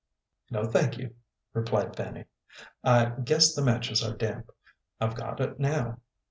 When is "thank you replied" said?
0.65-1.95